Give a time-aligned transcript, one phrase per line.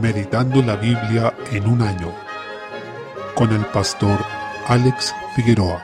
[0.00, 2.12] Meditando la Biblia en un año
[3.34, 4.18] con el pastor
[4.66, 5.82] Alex Figueroa.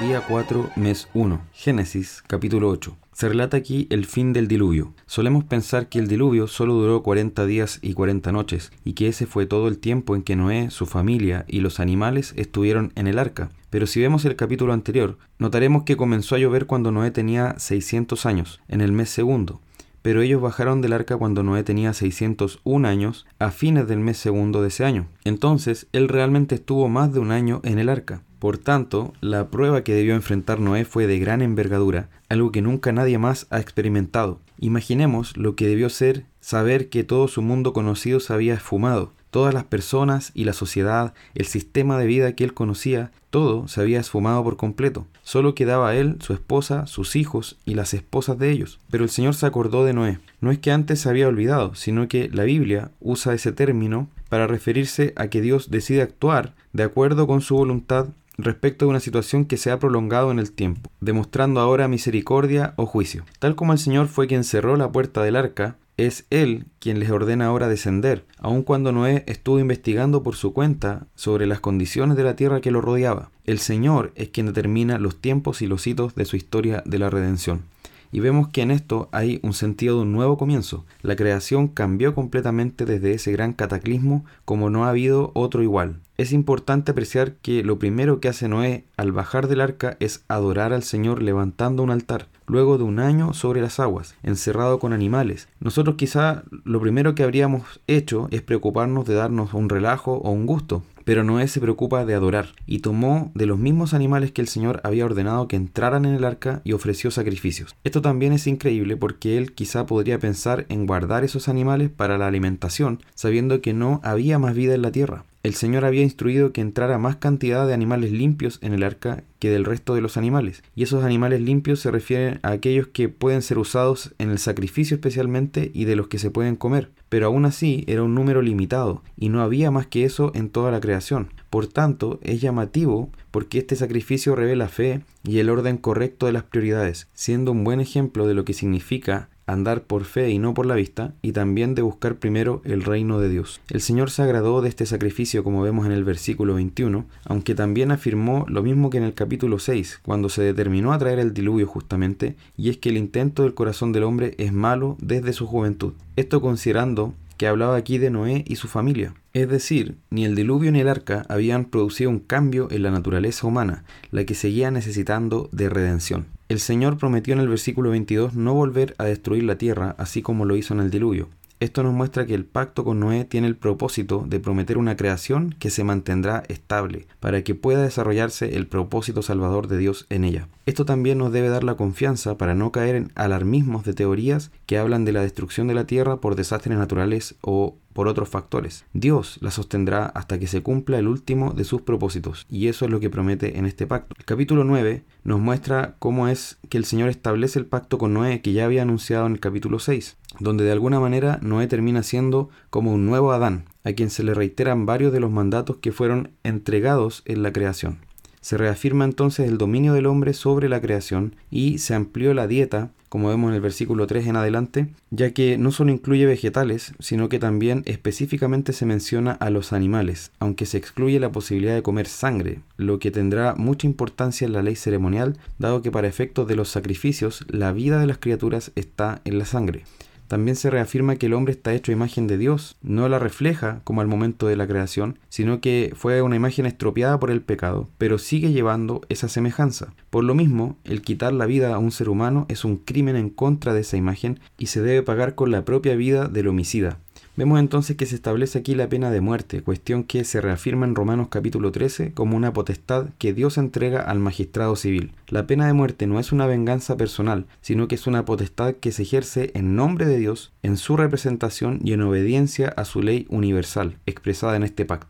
[0.00, 2.96] Día 4, mes 1, Génesis, capítulo 8.
[3.12, 4.94] Se relata aquí el fin del diluvio.
[5.06, 9.26] Solemos pensar que el diluvio solo duró 40 días y 40 noches, y que ese
[9.26, 13.18] fue todo el tiempo en que Noé, su familia y los animales estuvieron en el
[13.18, 13.50] arca.
[13.70, 18.26] Pero si vemos el capítulo anterior, notaremos que comenzó a llover cuando Noé tenía 600
[18.26, 19.60] años, en el mes segundo
[20.02, 24.62] pero ellos bajaron del arca cuando Noé tenía 601 años a fines del mes segundo
[24.62, 25.08] de ese año.
[25.24, 28.22] Entonces, él realmente estuvo más de un año en el arca.
[28.40, 32.90] Por tanto, la prueba que debió enfrentar Noé fue de gran envergadura, algo que nunca
[32.90, 34.40] nadie más ha experimentado.
[34.58, 39.54] Imaginemos lo que debió ser saber que todo su mundo conocido se había esfumado, Todas
[39.54, 44.00] las personas y la sociedad, el sistema de vida que él conocía, todo se había
[44.00, 45.06] esfumado por completo.
[45.22, 48.80] Solo quedaba él, su esposa, sus hijos y las esposas de ellos.
[48.90, 50.18] Pero el Señor se acordó de Noé.
[50.40, 54.48] No es que antes se había olvidado, sino que la Biblia usa ese término para
[54.48, 58.08] referirse a que Dios decide actuar de acuerdo con su voluntad
[58.42, 62.86] respecto de una situación que se ha prolongado en el tiempo, demostrando ahora misericordia o
[62.86, 63.24] juicio.
[63.38, 67.10] Tal como el Señor fue quien cerró la puerta del arca, es Él quien les
[67.10, 72.24] ordena ahora descender, aun cuando Noé estuvo investigando por su cuenta sobre las condiciones de
[72.24, 73.30] la tierra que lo rodeaba.
[73.44, 77.10] El Señor es quien determina los tiempos y los hitos de su historia de la
[77.10, 77.64] redención.
[78.12, 80.84] Y vemos que en esto hay un sentido de un nuevo comienzo.
[81.02, 86.00] La creación cambió completamente desde ese gran cataclismo como no ha habido otro igual.
[86.20, 90.74] Es importante apreciar que lo primero que hace Noé al bajar del arca es adorar
[90.74, 95.48] al Señor levantando un altar luego de un año sobre las aguas, encerrado con animales.
[95.60, 100.44] Nosotros quizá lo primero que habríamos hecho es preocuparnos de darnos un relajo o un
[100.44, 104.48] gusto, pero Noé se preocupa de adorar, y tomó de los mismos animales que el
[104.48, 107.74] Señor había ordenado que entraran en el arca y ofreció sacrificios.
[107.82, 112.26] Esto también es increíble porque él quizá podría pensar en guardar esos animales para la
[112.26, 116.60] alimentación, sabiendo que no había más vida en la tierra el Señor había instruido que
[116.60, 120.62] entrara más cantidad de animales limpios en el arca que del resto de los animales.
[120.74, 124.96] Y esos animales limpios se refieren a aquellos que pueden ser usados en el sacrificio
[124.96, 126.90] especialmente y de los que se pueden comer.
[127.08, 130.70] Pero aún así era un número limitado y no había más que eso en toda
[130.70, 131.32] la creación.
[131.48, 136.44] Por tanto, es llamativo porque este sacrificio revela fe y el orden correcto de las
[136.44, 140.66] prioridades, siendo un buen ejemplo de lo que significa andar por fe y no por
[140.66, 143.60] la vista, y también de buscar primero el reino de Dios.
[143.68, 147.90] El Señor se agradó de este sacrificio como vemos en el versículo 21, aunque también
[147.90, 151.66] afirmó lo mismo que en el capítulo 6, cuando se determinó a traer el diluvio
[151.66, 155.94] justamente, y es que el intento del corazón del hombre es malo desde su juventud.
[156.16, 159.14] Esto considerando que hablaba aquí de Noé y su familia.
[159.32, 163.46] Es decir, ni el diluvio ni el arca habían producido un cambio en la naturaleza
[163.46, 166.26] humana, la que seguía necesitando de redención.
[166.50, 170.44] El Señor prometió en el versículo 22 no volver a destruir la tierra, así como
[170.44, 171.28] lo hizo en el diluvio.
[171.60, 175.54] Esto nos muestra que el pacto con Noé tiene el propósito de prometer una creación
[175.58, 180.48] que se mantendrá estable, para que pueda desarrollarse el propósito salvador de Dios en ella.
[180.64, 184.78] Esto también nos debe dar la confianza para no caer en alarmismos de teorías que
[184.78, 188.84] hablan de la destrucción de la tierra por desastres naturales o por otros factores.
[188.94, 192.90] Dios la sostendrá hasta que se cumpla el último de sus propósitos, y eso es
[192.90, 194.14] lo que promete en este pacto.
[194.18, 198.40] El capítulo 9 nos muestra cómo es que el Señor establece el pacto con Noé
[198.40, 202.48] que ya había anunciado en el capítulo 6, donde de alguna manera Noé termina siendo
[202.70, 206.30] como un nuevo Adán, a quien se le reiteran varios de los mandatos que fueron
[206.42, 207.98] entregados en la creación.
[208.40, 212.90] Se reafirma entonces el dominio del hombre sobre la creación y se amplió la dieta,
[213.10, 217.28] como vemos en el versículo 3 en adelante, ya que no solo incluye vegetales, sino
[217.28, 222.06] que también específicamente se menciona a los animales, aunque se excluye la posibilidad de comer
[222.06, 226.56] sangre, lo que tendrá mucha importancia en la ley ceremonial, dado que para efectos de
[226.56, 229.84] los sacrificios la vida de las criaturas está en la sangre.
[230.30, 233.80] También se reafirma que el hombre está hecho a imagen de Dios, no la refleja
[233.82, 237.88] como al momento de la creación, sino que fue una imagen estropeada por el pecado,
[237.98, 239.92] pero sigue llevando esa semejanza.
[240.08, 243.28] Por lo mismo, el quitar la vida a un ser humano es un crimen en
[243.28, 247.00] contra de esa imagen y se debe pagar con la propia vida del homicida.
[247.40, 250.94] Vemos entonces que se establece aquí la pena de muerte, cuestión que se reafirma en
[250.94, 255.14] Romanos capítulo 13 como una potestad que Dios entrega al magistrado civil.
[255.26, 258.92] La pena de muerte no es una venganza personal, sino que es una potestad que
[258.92, 263.24] se ejerce en nombre de Dios, en su representación y en obediencia a su ley
[263.30, 265.06] universal, expresada en este pacto.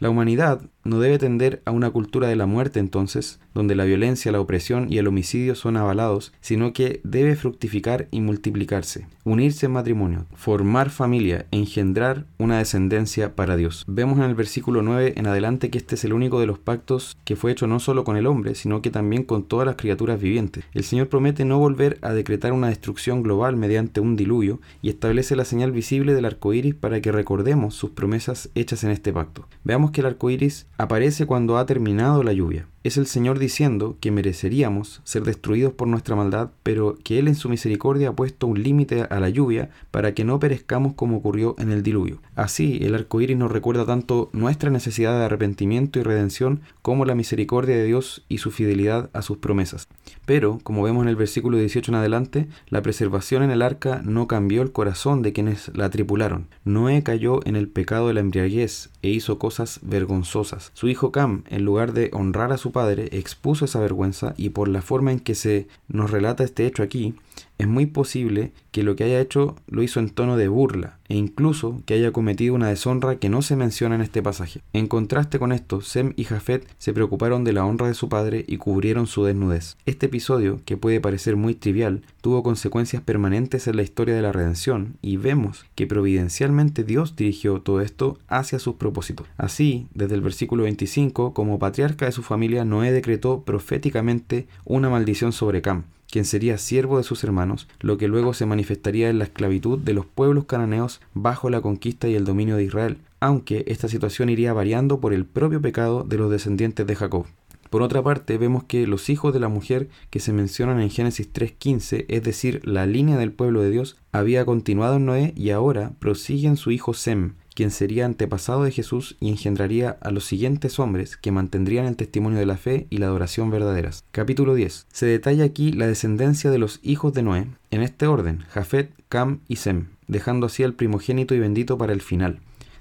[0.00, 4.32] La humanidad no debe tender a una cultura de la muerte entonces, donde la violencia,
[4.32, 9.72] la opresión y el homicidio son avalados, sino que debe fructificar y multiplicarse, unirse en
[9.72, 13.84] matrimonio, formar familia, engendrar una descendencia para Dios.
[13.86, 17.16] Vemos en el versículo 9 en adelante que este es el único de los pactos
[17.24, 20.20] que fue hecho no solo con el hombre, sino que también con todas las criaturas
[20.20, 20.64] vivientes.
[20.72, 25.36] El Señor promete no volver a decretar una destrucción global mediante un diluvio y establece
[25.36, 29.46] la señal visible del arco iris para que recordemos sus promesas hechas en este pacto.
[29.64, 33.96] Veamos que el arco iris aparece cuando ha terminado la lluvia es el Señor diciendo
[34.00, 38.46] que mereceríamos ser destruidos por nuestra maldad, pero que Él en su misericordia ha puesto
[38.46, 42.20] un límite a la lluvia para que no perezcamos como ocurrió en el diluvio.
[42.34, 47.14] Así, el arco iris nos recuerda tanto nuestra necesidad de arrepentimiento y redención como la
[47.14, 49.88] misericordia de Dios y su fidelidad a sus promesas.
[50.24, 54.26] Pero, como vemos en el versículo 18 en adelante, la preservación en el arca no
[54.28, 56.46] cambió el corazón de quienes la tripularon.
[56.64, 60.67] Noé cayó en el pecado de la embriaguez e hizo cosas vergonzosas.
[60.72, 64.68] Su hijo Cam, en lugar de honrar a su padre, expuso esa vergüenza y por
[64.68, 67.14] la forma en que se nos relata este hecho aquí,
[67.58, 71.16] es muy posible que lo que haya hecho lo hizo en tono de burla e
[71.16, 74.60] incluso que haya cometido una deshonra que no se menciona en este pasaje.
[74.72, 78.44] En contraste con esto, Sem y Jafet se preocuparon de la honra de su padre
[78.46, 79.76] y cubrieron su desnudez.
[79.86, 84.32] Este episodio, que puede parecer muy trivial, tuvo consecuencias permanentes en la historia de la
[84.32, 89.26] redención y vemos que providencialmente Dios dirigió todo esto hacia sus propósitos.
[89.36, 95.32] Así, desde el versículo 25, como patriarca de su familia, Noé decretó proféticamente una maldición
[95.32, 99.24] sobre Cam quien sería siervo de sus hermanos, lo que luego se manifestaría en la
[99.24, 103.88] esclavitud de los pueblos cananeos bajo la conquista y el dominio de Israel, aunque esta
[103.88, 107.26] situación iría variando por el propio pecado de los descendientes de Jacob.
[107.70, 111.30] Por otra parte, vemos que los hijos de la mujer que se mencionan en Génesis
[111.30, 115.92] 3.15, es decir, la línea del pueblo de Dios, había continuado en Noé y ahora
[115.98, 120.78] prosigue en su hijo Sem, quien sería antepasado de Jesús y engendraría a los siguientes
[120.78, 124.04] hombres que mantendrían el testimonio de la fe y la adoración verdaderas.
[124.12, 124.86] Capítulo 10.
[124.92, 129.40] Se detalla aquí la descendencia de los hijos de Noé, en este orden, Jafet, Cam
[129.48, 132.38] y Sem, dejando así al primogénito y bendito para el final.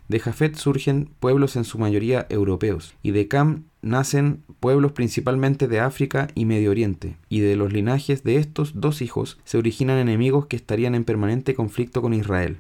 [0.09, 5.79] De Jafet surgen pueblos en su mayoría europeos, y de Cam nacen pueblos principalmente de
[5.79, 10.45] África y Medio Oriente, y de los linajes de estos dos hijos se originan enemigos
[10.45, 12.57] que estarían en permanente conflicto con Israel.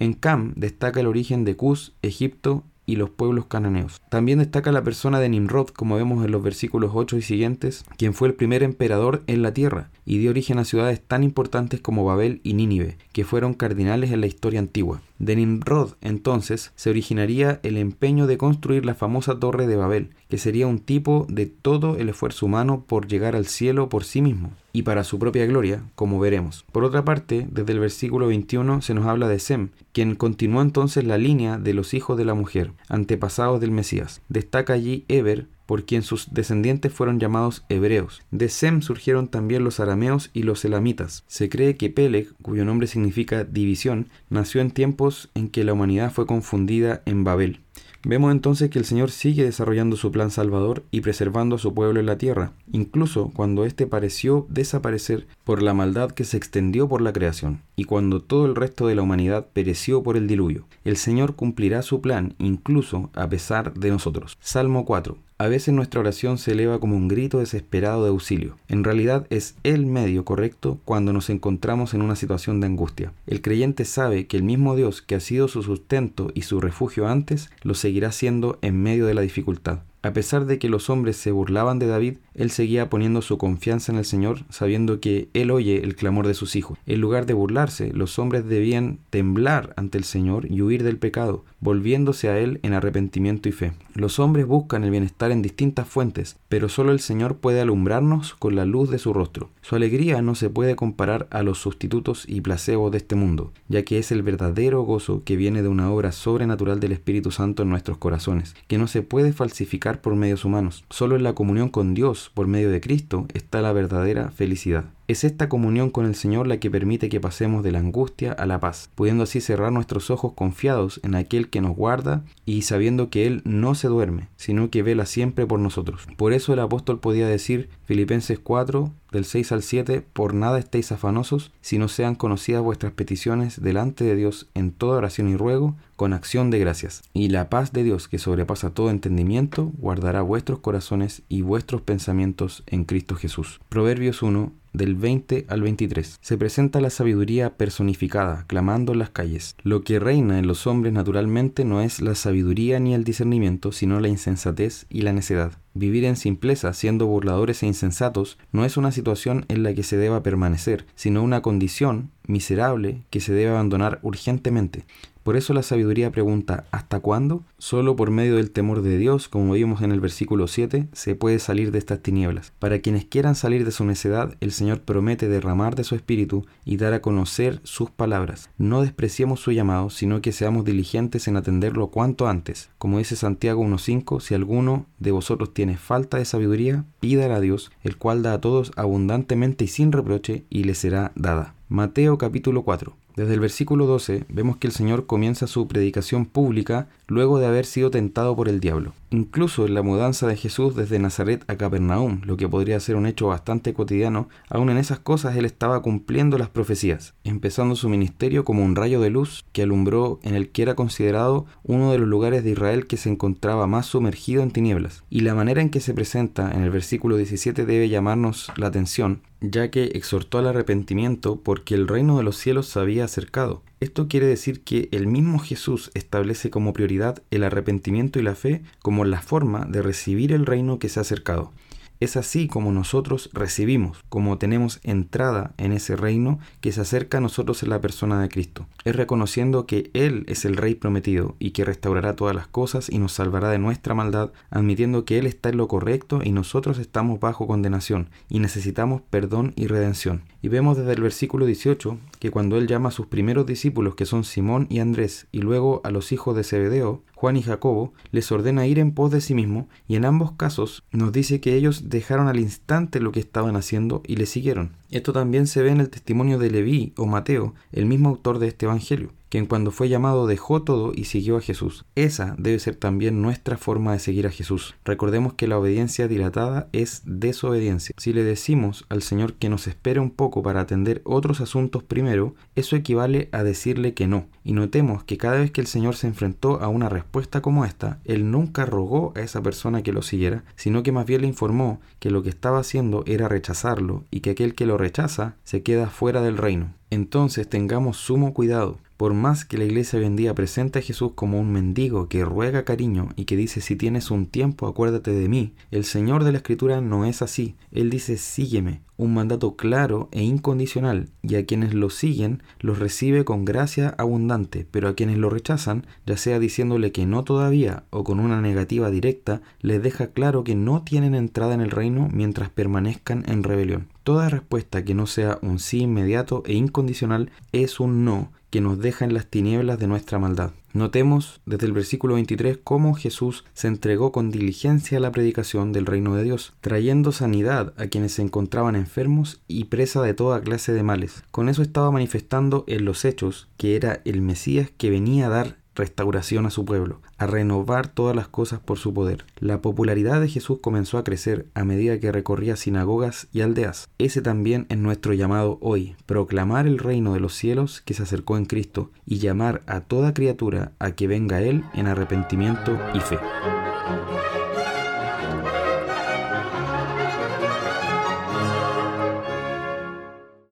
[0.00, 4.00] En Cam destaca el origen de Cus, Egipto y los pueblos cananeos.
[4.08, 8.14] También destaca la persona de Nimrod, como vemos en los versículos 8 y siguientes, quien
[8.14, 12.06] fue el primer emperador en la tierra y dio origen a ciudades tan importantes como
[12.06, 15.02] Babel y Nínive, que fueron cardinales en la historia antigua.
[15.20, 20.38] De Nimrod, entonces, se originaría el empeño de construir la famosa Torre de Babel, que
[20.38, 24.52] sería un tipo de todo el esfuerzo humano por llegar al cielo por sí mismo
[24.72, 26.64] y para su propia gloria, como veremos.
[26.72, 31.04] Por otra parte, desde el versículo 21 se nos habla de Sem, quien continuó entonces
[31.04, 34.22] la línea de los hijos de la mujer, antepasados del Mesías.
[34.28, 38.22] Destaca allí Eber, por quien sus descendientes fueron llamados hebreos.
[38.32, 41.22] De Sem surgieron también los arameos y los elamitas.
[41.28, 46.10] Se cree que Peleg, cuyo nombre significa división, nació en tiempos en que la humanidad
[46.10, 47.60] fue confundida en Babel.
[48.02, 52.00] Vemos entonces que el Señor sigue desarrollando su plan salvador y preservando a su pueblo
[52.00, 57.00] en la tierra, incluso cuando éste pareció desaparecer por la maldad que se extendió por
[57.00, 60.66] la creación, y cuando todo el resto de la humanidad pereció por el diluvio.
[60.84, 64.36] El Señor cumplirá su plan incluso a pesar de nosotros.
[64.40, 65.29] Salmo 4.
[65.40, 68.58] A veces nuestra oración se eleva como un grito desesperado de auxilio.
[68.68, 73.14] En realidad es el medio correcto cuando nos encontramos en una situación de angustia.
[73.26, 77.08] El creyente sabe que el mismo Dios que ha sido su sustento y su refugio
[77.08, 79.78] antes, lo seguirá siendo en medio de la dificultad.
[80.02, 83.92] A pesar de que los hombres se burlaban de David, él seguía poniendo su confianza
[83.92, 86.78] en el Señor, sabiendo que Él oye el clamor de sus hijos.
[86.86, 91.44] En lugar de burlarse, los hombres debían temblar ante el Señor y huir del pecado,
[91.60, 93.72] volviéndose a Él en arrepentimiento y fe.
[93.92, 98.56] Los hombres buscan el bienestar en distintas fuentes, pero solo el Señor puede alumbrarnos con
[98.56, 99.50] la luz de su rostro.
[99.60, 103.82] Su alegría no se puede comparar a los sustitutos y placebos de este mundo, ya
[103.82, 107.68] que es el verdadero gozo que viene de una obra sobrenatural del Espíritu Santo en
[107.68, 110.84] nuestros corazones, que no se puede falsificar por medios humanos.
[110.88, 114.84] Solo en la comunión con Dios por medio de Cristo está la verdadera felicidad.
[115.10, 118.46] Es esta comunión con el Señor la que permite que pasemos de la angustia a
[118.46, 123.10] la paz, pudiendo así cerrar nuestros ojos confiados en aquel que nos guarda y sabiendo
[123.10, 126.06] que Él no se duerme, sino que vela siempre por nosotros.
[126.16, 130.92] Por eso el apóstol podía decir, Filipenses 4, del 6 al 7, por nada estéis
[130.92, 135.74] afanosos, si no sean conocidas vuestras peticiones delante de Dios en toda oración y ruego,
[135.96, 137.02] con acción de gracias.
[137.12, 142.62] Y la paz de Dios, que sobrepasa todo entendimiento, guardará vuestros corazones y vuestros pensamientos
[142.68, 143.60] en Cristo Jesús.
[143.68, 146.18] Proverbios 1, del 20 al 23.
[146.20, 149.56] Se presenta la sabiduría personificada, clamando en las calles.
[149.62, 154.00] Lo que reina en los hombres naturalmente no es la sabiduría ni el discernimiento, sino
[154.00, 155.52] la insensatez y la necedad.
[155.74, 159.96] Vivir en simpleza, siendo burladores e insensatos, no es una situación en la que se
[159.96, 164.84] deba permanecer, sino una condición miserable que se debe abandonar urgentemente.
[165.22, 167.44] Por eso la sabiduría pregunta ¿hasta cuándo?
[167.58, 171.38] Solo por medio del temor de Dios, como vimos en el versículo 7, se puede
[171.38, 172.52] salir de estas tinieblas.
[172.58, 176.78] Para quienes quieran salir de su necedad, el Señor promete derramar de su espíritu y
[176.78, 178.50] dar a conocer sus palabras.
[178.56, 182.70] No despreciemos su llamado, sino que seamos diligentes en atenderlo cuanto antes.
[182.78, 187.70] Como dice Santiago 1.5, si alguno de vosotros tiene falta de sabiduría, pídala a Dios,
[187.82, 191.54] el cual da a todos abundantemente y sin reproche, y le será dada.
[191.68, 192.96] Mateo capítulo 4.
[193.16, 197.66] Desde el versículo 12 vemos que el Señor comienza su predicación pública luego de haber
[197.66, 198.94] sido tentado por el diablo.
[199.10, 203.06] Incluso en la mudanza de Jesús desde Nazaret a Capernaum, lo que podría ser un
[203.06, 208.44] hecho bastante cotidiano, aún en esas cosas él estaba cumpliendo las profecías, empezando su ministerio
[208.44, 212.08] como un rayo de luz que alumbró en el que era considerado uno de los
[212.08, 215.02] lugares de Israel que se encontraba más sumergido en tinieblas.
[215.10, 219.22] Y la manera en que se presenta en el versículo 17 debe llamarnos la atención,
[219.40, 223.62] ya que exhortó al arrepentimiento porque el reino de los cielos se había acercado.
[223.80, 228.62] Esto quiere decir que el mismo Jesús establece como prioridad el arrepentimiento y la fe
[228.82, 231.50] como la forma de recibir el reino que se ha acercado.
[232.00, 237.20] Es así como nosotros recibimos, como tenemos entrada en ese reino que se acerca a
[237.20, 238.66] nosotros en la persona de Cristo.
[238.86, 242.98] Es reconociendo que Él es el Rey prometido y que restaurará todas las cosas y
[242.98, 247.20] nos salvará de nuestra maldad, admitiendo que Él está en lo correcto y nosotros estamos
[247.20, 250.22] bajo condenación y necesitamos perdón y redención.
[250.40, 254.06] Y vemos desde el versículo 18 que cuando Él llama a sus primeros discípulos, que
[254.06, 258.32] son Simón y Andrés, y luego a los hijos de Zebedeo, Juan y Jacobo, les
[258.32, 261.90] ordena ir en pos de sí mismo, y en ambos casos nos dice que ellos
[261.90, 264.70] dejaron al instante lo que estaban haciendo y le siguieron.
[264.90, 268.48] Esto también se ve en el testimonio de Leví o Mateo, el mismo autor de
[268.48, 271.86] este Evangelio quien cuando fue llamado dejó todo y siguió a Jesús.
[271.94, 274.74] Esa debe ser también nuestra forma de seguir a Jesús.
[274.84, 277.94] Recordemos que la obediencia dilatada es desobediencia.
[277.96, 282.34] Si le decimos al Señor que nos espere un poco para atender otros asuntos primero,
[282.56, 284.26] eso equivale a decirle que no.
[284.42, 288.00] Y notemos que cada vez que el Señor se enfrentó a una respuesta como esta,
[288.04, 291.80] Él nunca rogó a esa persona que lo siguiera, sino que más bien le informó
[292.00, 295.88] que lo que estaba haciendo era rechazarlo y que aquel que lo rechaza se queda
[295.88, 296.74] fuera del reino.
[296.90, 301.12] Entonces tengamos sumo cuidado por más que la iglesia hoy en día presente a Jesús
[301.14, 305.26] como un mendigo que ruega cariño y que dice si tienes un tiempo acuérdate de
[305.26, 307.56] mí, el Señor de la Escritura no es así.
[307.72, 313.24] Él dice sígueme, un mandato claro e incondicional, y a quienes lo siguen los recibe
[313.24, 318.04] con gracia abundante, pero a quienes lo rechazan, ya sea diciéndole que no todavía o
[318.04, 322.50] con una negativa directa, les deja claro que no tienen entrada en el reino mientras
[322.50, 323.88] permanezcan en rebelión.
[324.10, 328.80] Toda respuesta que no sea un sí inmediato e incondicional es un no que nos
[328.80, 330.50] deja en las tinieblas de nuestra maldad.
[330.72, 335.86] Notemos desde el versículo 23 cómo Jesús se entregó con diligencia a la predicación del
[335.86, 340.72] reino de Dios, trayendo sanidad a quienes se encontraban enfermos y presa de toda clase
[340.72, 341.22] de males.
[341.30, 345.56] Con eso estaba manifestando en los hechos que era el Mesías que venía a dar
[345.74, 349.24] restauración a su pueblo, a renovar todas las cosas por su poder.
[349.38, 353.88] La popularidad de Jesús comenzó a crecer a medida que recorría sinagogas y aldeas.
[353.98, 358.36] Ese también es nuestro llamado hoy, proclamar el reino de los cielos que se acercó
[358.36, 363.00] en Cristo y llamar a toda criatura a que venga a Él en arrepentimiento y
[363.00, 363.18] fe.